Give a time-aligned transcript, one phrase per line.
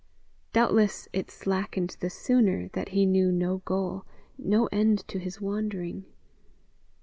[0.51, 4.03] Doubtless it slackened the sooner that he knew no goal,
[4.35, 6.05] no end to his wandering.